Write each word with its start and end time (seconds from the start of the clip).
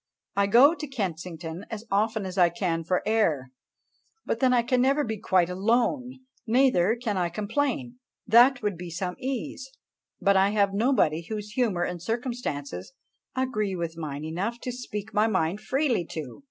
I 0.35 0.47
go 0.47 0.73
to 0.73 0.87
Kensington 0.87 1.67
as 1.69 1.85
often 1.91 2.25
as 2.25 2.35
I 2.35 2.49
can 2.49 2.83
for 2.83 3.07
air; 3.07 3.51
but 4.25 4.39
then 4.39 4.51
I 4.51 4.61
never 4.63 5.01
can 5.03 5.07
be 5.07 5.19
quite 5.19 5.47
alone, 5.47 6.21
neither 6.47 6.95
can 6.95 7.17
I 7.17 7.29
complain 7.29 7.99
that 8.25 8.63
would 8.63 8.77
be 8.79 8.89
some 8.89 9.15
ease; 9.19 9.69
but 10.19 10.35
I 10.35 10.49
have 10.57 10.73
nobody 10.73 11.27
whose 11.29 11.51
humour 11.51 11.83
and 11.83 12.01
circumstances 12.01 12.93
agree 13.35 13.75
with 13.75 13.95
mine 13.95 14.25
enough 14.25 14.59
to 14.61 14.71
speak 14.71 15.13
my 15.13 15.27
mind 15.27 15.61
freely 15.61 16.03
to. 16.13 16.39